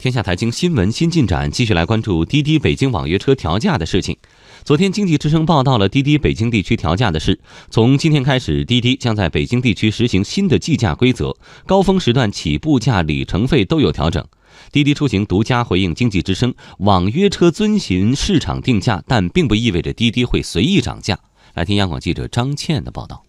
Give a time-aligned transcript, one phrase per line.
[0.00, 4.16] 天下财经新闻新进展，继续来关注滴滴北京网约车调价的事情。
[4.64, 7.38] 昨天，经济之声报道了滴滴北京地区调价的事。
[7.68, 11.36] 从今天开始，滴滴将在北京地区实行新的计价规则，
[11.66, 14.26] 高峰时段起步价、里程费都有调整。
[14.72, 21.18] 滴滴出行独家回应经济之声：网约车遵循市场定价，但并不意味着滴滴会随意涨价。
[21.52, 23.22] 来听央广记者张倩的报道。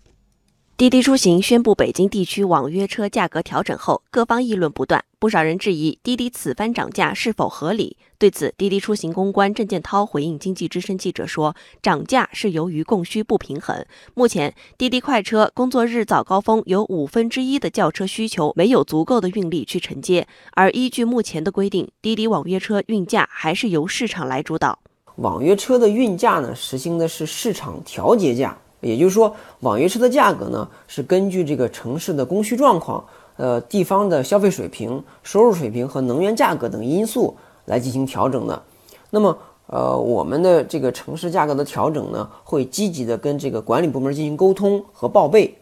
[0.82, 7.98] 滴滴出行宣布北京地区网约车价格调整后，各方议论不断，不少人质疑滴滴此番涨价是否合理。
[8.18, 13.86] 对此，滴滴出行公关郑建涛回应经济之声记者说：“涨价是由于供需不平衡。
[14.16, 24.80] 目前，滴滴快车工作日早高峰有五分之一的轿车需求没有足够的运力去承接，而依据目前的规定，滴滴网约车运价还是由市场来主导。
[25.18, 33.04] 网约车的运价呢，实行的是市场调节价。”也就是说，网约车的价格呢，是根据这个城市的供需状况、
[33.38, 38.62] 呃地方的消费水平、收入水平和能源价格等因素来进行调整的。
[39.10, 45.56] 那么，呃，我们的这个城市价格的调整呢，会积极的跟这个管理部门进行沟通和报备。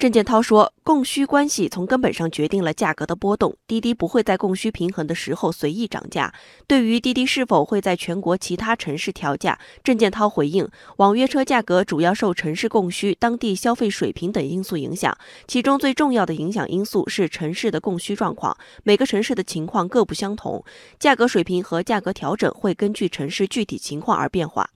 [0.00, 6.32] 郑建涛说：“供需关系从根本上决定了价格的波动，滴滴不会在供需平衡的时候随意涨价。
[6.66, 15.14] 对于滴滴是否会在全国其他城市调价，郑建涛回应：网约车价格主要受城市供需、当地消费水平等因素影响，
[15.46, 18.56] 其中最重要的影响因素是城市的供需状况。
[18.82, 20.64] 每个城市的情况各不相同，
[20.98, 24.70] 价格水平和价格调整会根据城市具体情况而变化。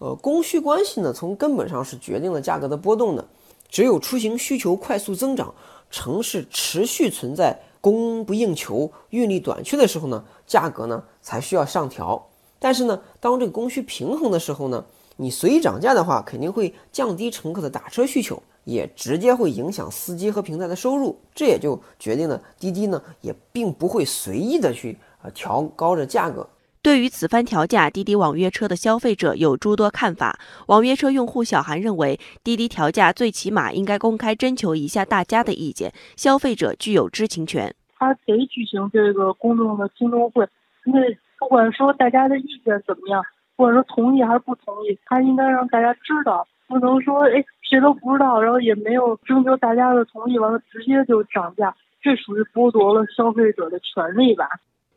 [0.00, 3.26] 呃，供需关系呢，从根本上是决定了价格的波动的。”
[3.68, 5.54] 只有出行需求快速增长，
[5.90, 12.28] 城市持续存在供不应求、运力短缺的时候呢，价格呢才需要上调。
[12.58, 14.84] 但是呢，当这个供需平衡的时候呢，
[15.16, 21.18] 你随意涨价的话，肯定会降低乘客的打车需求，也直接会影响司机和平台的收入。
[21.34, 26.48] 这也就决定了滴滴呢，也并不会随意的去呃调高着价格。
[26.86, 30.38] 对于此番调价，滴滴网约车的消费者有诸多看法。
[30.68, 37.74] 网约车用户小韩认为，滴滴调价最起码应该公开征求一下大家的意见，消费者具有知情权。
[37.98, 40.46] 他得举行这个公众的听证会，
[40.84, 43.20] 因为不管说大家的意见怎么样，
[43.56, 54.48] 或者说同意还是不同意，他应该让大家知道，不能说哎谁都不知道，然后也没有征求大家的同意，完了直接就涨价，这属于剥夺了消费者的权利吧。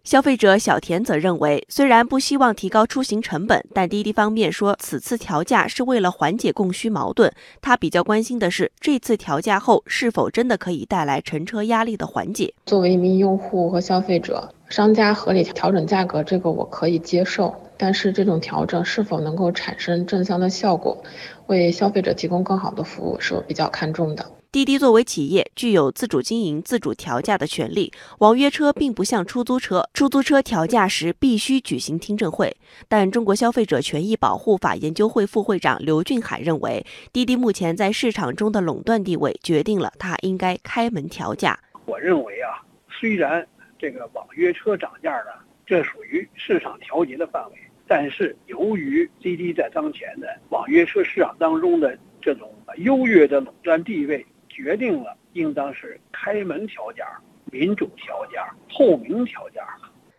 [0.09, 7.31] 消费者小田则认为，虽然不希望提高出行成本，但滴滴方面说此次调价是为了缓解供需矛盾。
[7.61, 12.51] 他比较关心的是，这次调价后是否真的可以带来乘车压力的缓解。
[12.65, 17.53] 作为一名用户和消费者，商家合理调整价格，这个我可以接受。
[17.77, 20.97] 但是这种调整是否能够产生正向的效果，
[21.45, 24.25] 为消费者提供更好的服务，是我比较看重的。
[24.51, 27.93] 滴滴作为企业，具有自主经营、自主调价的权利。
[28.17, 32.57] 网约车并不像出租车，出租车调价时必须举行听证会。
[32.87, 36.83] 但中国消费者权益保护法研究会副会长刘俊海认为，
[37.13, 41.59] 滴滴目前在市场中的垄断地位，决定了它应该开门调价。
[41.85, 42.57] 我认为啊，
[42.89, 45.31] 虽然这个网约车涨价呢，
[45.63, 54.25] 这属于市场调节的范围，但是由于滴滴在当前的网约车市场当中的这种优越的垄断地位。
[54.61, 57.05] 决定了，应当是开门调价、
[57.49, 59.61] 民主调价、透明调价。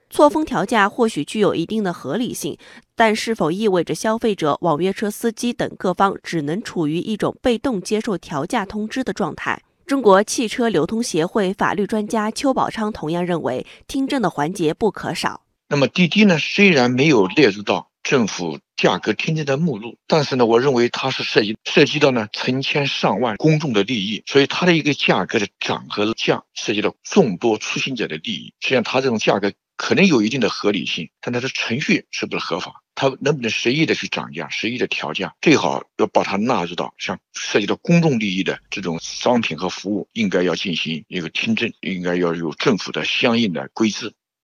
[0.09, 2.57] 错峰调价或许具有一定的合理性，
[2.97, 9.61] 但是否意味着消费者、网约车司机等各方只能处于一种被动接受调价通知的状态？
[9.87, 15.43] 中国汽车流通协会法律专家邱宝昌同样认为，听证的环节不可少。
[15.69, 16.39] 那么滴滴呢？
[16.39, 18.59] 虽然没有列入到政府。
[18.81, 28.55] 价格听证的目录，但是呢，我认为它是涉及涉及到呢成千上万公众的利益，所以它的一个价格的涨和降涉及到众多出行者的利益。
[28.61, 32.73] 实际上，它这种价格可能有一定的合理性，但它的程序是不是合法？
[32.95, 35.35] 它能不能随意的去涨价、随意的调价？
[35.43, 44.15] 最好要把它纳入到像涉及到公众利益的这种商品和服务，应该要进行一个听证，应该要有政府的相应的规制。